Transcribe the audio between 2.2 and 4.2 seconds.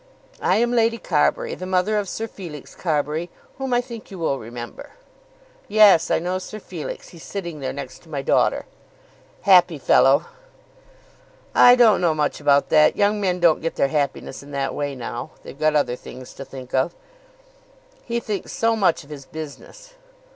Felix Carbury, whom I think you